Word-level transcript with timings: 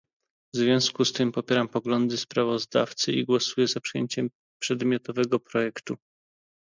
W 0.53 0.57
związku 0.57 1.05
z 1.05 1.13
tym 1.13 1.31
popieram 1.31 1.67
poglądy 1.67 2.17
sprawozdawcy 2.17 3.11
i 3.11 3.25
głosuję 3.25 3.67
za 3.67 3.79
przyjęciem 3.81 4.29
przedmiotowego 4.61 5.39
projektu 5.39 5.95